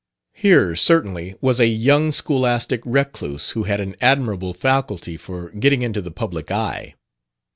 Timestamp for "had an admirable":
3.65-4.51